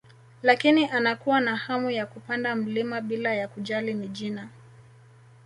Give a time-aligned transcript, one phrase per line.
[0.43, 4.49] Lakini anakuwa na hamu ya kupanda mlima bila ya kujali ni jina